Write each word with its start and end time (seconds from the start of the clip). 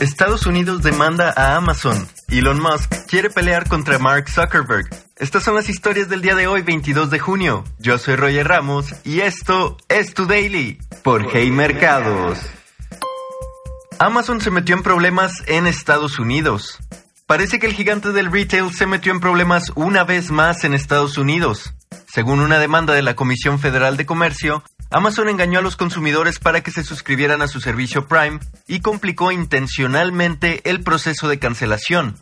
Estados 0.00 0.46
Unidos 0.46 0.82
demanda 0.82 1.30
a 1.36 1.56
Amazon. 1.56 2.08
Elon 2.28 2.58
Musk 2.58 2.90
quiere 3.06 3.28
pelear 3.28 3.68
contra 3.68 3.98
Mark 3.98 4.30
Zuckerberg. 4.30 4.88
Estas 5.16 5.42
son 5.42 5.54
las 5.54 5.68
historias 5.68 6.08
del 6.08 6.22
día 6.22 6.34
de 6.34 6.46
hoy, 6.46 6.62
22 6.62 7.10
de 7.10 7.18
junio. 7.18 7.64
Yo 7.78 7.98
soy 7.98 8.16
Roger 8.16 8.48
Ramos 8.48 8.94
y 9.04 9.20
esto 9.20 9.76
es 9.90 10.14
Tu 10.14 10.24
Daily 10.24 10.78
por 11.02 11.28
Hey 11.30 11.50
Mercados. 11.50 12.38
Amazon 13.98 14.40
se 14.40 14.50
metió 14.50 14.74
en 14.74 14.82
problemas 14.82 15.34
en 15.46 15.66
Estados 15.66 16.18
Unidos. 16.18 16.78
Parece 17.26 17.58
que 17.58 17.66
el 17.66 17.74
gigante 17.74 18.12
del 18.12 18.32
retail 18.32 18.72
se 18.72 18.86
metió 18.86 19.12
en 19.12 19.20
problemas 19.20 19.70
una 19.74 20.04
vez 20.04 20.30
más 20.30 20.64
en 20.64 20.72
Estados 20.72 21.18
Unidos. 21.18 21.74
Según 22.10 22.40
una 22.40 22.58
demanda 22.58 22.94
de 22.94 23.02
la 23.02 23.16
Comisión 23.16 23.58
Federal 23.58 23.98
de 23.98 24.06
Comercio, 24.06 24.64
Amazon 24.92 25.28
engañó 25.28 25.60
a 25.60 25.62
los 25.62 25.76
consumidores 25.76 26.40
para 26.40 26.62
que 26.62 26.72
se 26.72 26.82
suscribieran 26.82 27.42
a 27.42 27.48
su 27.48 27.60
servicio 27.60 28.08
Prime 28.08 28.40
y 28.66 28.80
complicó 28.80 29.30
intencionalmente 29.30 30.68
el 30.68 30.82
proceso 30.82 31.28
de 31.28 31.38
cancelación. 31.38 32.16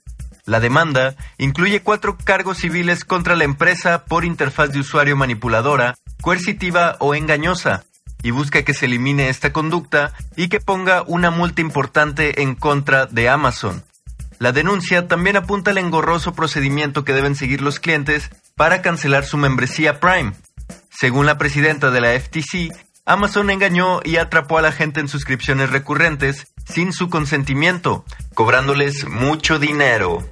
La 0.45 0.61
demanda 0.61 1.15
incluye 1.39 1.81
cuatro 1.81 2.19
cargos 2.23 2.59
civiles 2.59 3.07
contra 3.07 3.37
la 3.37 3.45
empresa 3.45 4.05
por 4.05 4.27
interfaz 4.27 4.71
de 4.71 4.81
usuario 4.81 5.17
manipuladora, 5.17 5.95
coercitiva 6.21 6.97
o 7.01 7.15
engañosa, 7.15 7.85
y 8.23 8.33
busca 8.33 8.63
que 8.63 8.75
se 8.75 8.85
elimine 8.85 9.31
esta 9.31 9.53
conducta 9.53 10.13
y 10.37 10.49
que 10.49 10.61
ponga 10.61 11.03
una 11.07 11.31
multa 11.31 11.63
importante 11.63 12.43
en 12.43 12.55
contra 12.55 13.07
de 13.07 13.31
Amazon. 13.31 13.83
La 14.39 14.53
denuncia 14.53 15.09
también 15.09 15.37
apunta 15.37 15.71
al 15.71 15.79
engorroso 15.79 16.35
procedimiento 16.35 17.05
que 17.05 17.15
deben 17.15 17.35
seguir 17.35 17.63
los 17.63 17.81
clientes 17.81 18.31
para 18.57 18.83
cancelar 18.83 19.25
su 19.25 19.37
membresía 19.37 20.01
Prime, 20.01 20.33
según 21.01 21.27
la 21.27 21.39
presidenta 21.39 21.93
de 21.93 22.01
la 22.01 22.19
FTC, 22.19 22.75
Amazon 23.07 23.51
engañó 23.51 24.01
y 24.03 24.17
atrapó 24.17 24.59
a 24.59 24.63
la 24.63 24.73
gente 24.73 24.99
en 24.99 25.07
suscripciones 25.07 25.71
recurrentes 25.71 26.53
sin 26.67 26.93
su 26.93 27.09
consentimiento, 27.09 28.05
cobrándoles 28.35 29.07
mucho 29.09 29.61
dinero. 29.61 30.29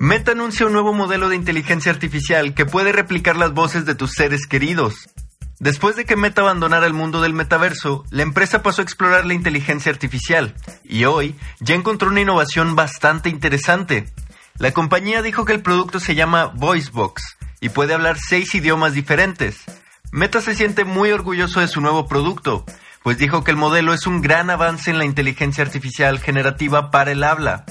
Meta 0.00 0.32
anuncia 0.32 0.64
un 0.64 0.72
nuevo 0.72 0.94
modelo 0.94 1.28
de 1.28 1.36
inteligencia 1.36 1.92
artificial 1.92 2.54
que 2.54 2.64
puede 2.64 2.90
replicar 2.90 3.36
las 3.36 3.52
voces 3.52 3.84
de 3.84 3.94
tus 3.94 4.12
seres 4.12 4.46
queridos. 4.46 5.10
Después 5.58 5.94
de 5.96 6.06
que 6.06 6.16
Meta 6.16 6.40
abandonara 6.40 6.86
el 6.86 6.94
mundo 6.94 7.20
del 7.20 7.34
metaverso, 7.34 8.06
la 8.08 8.22
empresa 8.22 8.62
pasó 8.62 8.80
a 8.80 8.84
explorar 8.84 9.26
la 9.26 9.34
inteligencia 9.34 9.92
artificial 9.92 10.54
y 10.84 11.04
hoy 11.04 11.36
ya 11.60 11.74
encontró 11.74 12.08
una 12.08 12.22
innovación 12.22 12.74
bastante 12.76 13.28
interesante. 13.28 14.08
La 14.56 14.72
compañía 14.72 15.20
dijo 15.20 15.44
que 15.44 15.52
el 15.52 15.60
producto 15.60 16.00
se 16.00 16.14
llama 16.14 16.46
VoiceBox 16.46 17.35
y 17.60 17.68
puede 17.70 17.94
hablar 17.94 18.16
seis 18.18 18.54
idiomas 18.54 18.94
diferentes. 18.94 19.64
Meta 20.12 20.40
se 20.40 20.54
siente 20.54 20.84
muy 20.84 21.10
orgulloso 21.12 21.60
de 21.60 21.68
su 21.68 21.80
nuevo 21.80 22.06
producto, 22.06 22.64
pues 23.02 23.18
dijo 23.18 23.44
que 23.44 23.50
el 23.50 23.56
modelo 23.56 23.92
es 23.92 24.06
un 24.06 24.22
gran 24.22 24.50
avance 24.50 24.90
en 24.90 24.98
la 24.98 25.04
inteligencia 25.04 25.64
artificial 25.64 26.18
generativa 26.18 26.90
para 26.90 27.12
el 27.12 27.22
habla. 27.24 27.64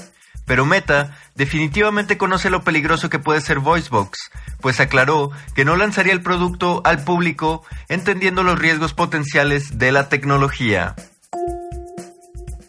Pero 0.46 0.64
Meta 0.64 1.16
definitivamente 1.34 2.16
conoce 2.16 2.50
lo 2.50 2.62
peligroso 2.62 3.10
que 3.10 3.18
puede 3.18 3.40
ser 3.40 3.58
VoiceBox, 3.58 4.30
pues 4.60 4.80
aclaró 4.80 5.30
que 5.54 5.64
no 5.64 5.76
lanzaría 5.76 6.12
el 6.12 6.22
producto 6.22 6.82
al 6.84 7.02
público 7.02 7.64
entendiendo 7.88 8.44
los 8.44 8.58
riesgos 8.58 8.94
potenciales 8.94 9.78
de 9.78 9.92
la 9.92 10.08
tecnología. 10.08 10.94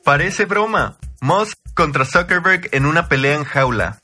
Parece 0.03 0.45
broma. 0.45 0.97
Musk 1.19 1.57
contra 1.73 2.05
Zuckerberg 2.05 2.69
en 2.71 2.85
una 2.85 3.07
pelea 3.07 3.35
en 3.35 3.43
jaula. 3.43 3.99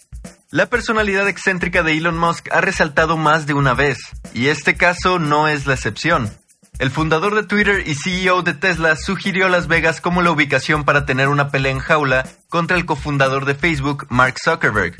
La 0.54 0.68
personalidad 0.68 1.28
excéntrica 1.28 1.82
de 1.82 1.98
Elon 1.98 2.16
Musk 2.16 2.48
ha 2.52 2.62
resaltado 2.62 3.18
más 3.18 3.48
de 3.48 3.56
una 3.56 3.74
vez, 3.74 3.98
y 4.36 4.50
este 4.50 4.76
caso 4.76 5.18
no 5.18 5.48
es 5.48 5.66
la 5.66 5.74
excepción. 5.74 6.32
El 6.78 6.92
fundador 6.92 7.34
de 7.34 7.42
Twitter 7.42 7.82
y 7.88 7.96
CEO 7.96 8.44
de 8.44 8.54
Tesla 8.54 8.96
sugirió 8.96 9.50
Las 9.50 9.68
Vegas 9.68 10.00
como 10.00 10.22
la 10.22 10.30
ubicación 10.30 10.84
para 10.84 11.08
tener 11.08 11.30
una 11.30 11.50
pelea 11.50 11.72
en 11.72 11.80
jaula 11.80 12.30
contra 12.50 12.78
el 12.78 12.86
cofundador 12.86 13.46
de 13.46 13.56
Facebook, 13.56 14.06
Mark 14.12 14.36
Zuckerberg. 14.40 14.96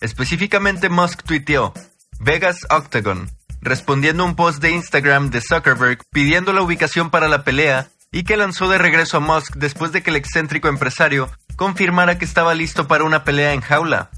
Específicamente 0.00 0.88
Musk 0.88 1.22
tuiteó, 1.22 1.74
Vegas 2.18 2.60
Octagon, 2.70 3.28
respondiendo 3.60 4.22
a 4.22 4.26
un 4.26 4.36
post 4.36 4.62
de 4.62 4.70
Instagram 4.70 5.28
de 5.28 5.42
Zuckerberg 5.42 5.98
pidiendo 6.12 6.54
la 6.54 6.62
ubicación 6.62 7.10
para 7.10 7.28
la 7.28 7.44
pelea 7.44 7.88
y 8.10 8.24
que 8.24 8.38
lanzó 8.38 8.70
de 8.70 8.78
regreso 8.78 9.18
a 9.18 9.20
Musk 9.20 9.56
después 9.56 9.92
de 9.92 10.02
que 10.02 10.08
el 10.08 10.16
excéntrico 10.16 10.68
empresario 10.68 11.30
confirmara 11.56 12.16
que 12.16 12.24
estaba 12.24 12.54
listo 12.54 12.88
para 12.88 13.04
una 13.04 13.22
pelea 13.22 13.52
en 13.52 13.60
jaula. 13.60 14.10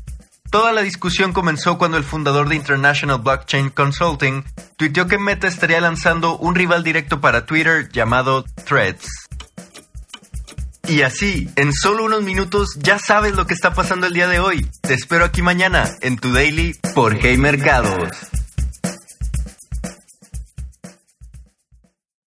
Toda 0.50 0.72
la 0.72 0.82
discusión 0.82 1.32
comenzó 1.32 1.78
cuando 1.78 1.96
el 1.96 2.04
fundador 2.04 2.48
de 2.48 2.56
International 2.56 3.18
Blockchain 3.20 3.70
Consulting 3.70 4.44
tuiteó 4.76 5.06
que 5.06 5.18
Meta 5.18 5.48
estaría 5.48 5.80
lanzando 5.80 6.36
un 6.38 6.54
rival 6.54 6.84
directo 6.84 7.20
para 7.20 7.46
Twitter 7.46 7.88
llamado 7.90 8.44
Threads. 8.64 9.28
Y 10.88 11.02
así, 11.02 11.50
en 11.56 11.72
solo 11.72 12.04
unos 12.04 12.22
minutos 12.22 12.76
ya 12.78 12.98
sabes 12.98 13.34
lo 13.34 13.46
que 13.46 13.54
está 13.54 13.74
pasando 13.74 14.06
el 14.06 14.12
día 14.12 14.28
de 14.28 14.38
hoy. 14.38 14.70
Te 14.82 14.94
espero 14.94 15.24
aquí 15.24 15.42
mañana 15.42 15.90
en 16.00 16.16
tu 16.16 16.32
daily 16.32 16.78
por 16.94 17.18
Hey 17.20 17.36
Mercados. 17.38 18.10